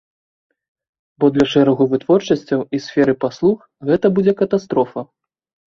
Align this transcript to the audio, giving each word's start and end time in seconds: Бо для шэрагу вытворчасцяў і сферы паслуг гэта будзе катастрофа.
Бо 1.23 1.29
для 1.35 1.45
шэрагу 1.51 1.83
вытворчасцяў 1.91 2.65
і 2.79 2.81
сферы 2.87 3.13
паслуг 3.27 3.57
гэта 3.93 4.15
будзе 4.19 4.37
катастрофа. 4.43 5.09